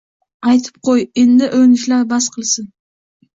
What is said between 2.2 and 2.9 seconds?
qilsin